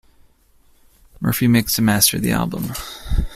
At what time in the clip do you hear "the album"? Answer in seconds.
2.23-2.73